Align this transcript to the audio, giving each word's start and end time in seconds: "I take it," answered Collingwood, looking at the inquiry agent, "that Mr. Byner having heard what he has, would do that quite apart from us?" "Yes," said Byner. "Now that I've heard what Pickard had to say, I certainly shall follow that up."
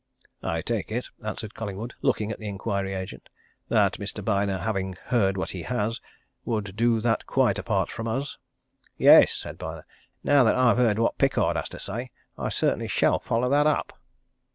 "I 0.41 0.63
take 0.63 0.91
it," 0.91 1.11
answered 1.23 1.53
Collingwood, 1.53 1.93
looking 2.01 2.31
at 2.31 2.39
the 2.39 2.47
inquiry 2.49 2.95
agent, 2.95 3.29
"that 3.69 3.99
Mr. 3.99 4.25
Byner 4.25 4.57
having 4.57 4.93
heard 5.05 5.37
what 5.37 5.51
he 5.51 5.61
has, 5.61 6.01
would 6.43 6.75
do 6.75 6.99
that 7.01 7.27
quite 7.27 7.59
apart 7.59 7.91
from 7.91 8.07
us?" 8.07 8.39
"Yes," 8.97 9.31
said 9.35 9.59
Byner. 9.59 9.85
"Now 10.23 10.43
that 10.43 10.55
I've 10.55 10.77
heard 10.77 10.97
what 10.97 11.19
Pickard 11.19 11.55
had 11.55 11.65
to 11.65 11.79
say, 11.79 12.09
I 12.35 12.49
certainly 12.49 12.87
shall 12.87 13.19
follow 13.19 13.47
that 13.49 13.67
up." 13.67 13.93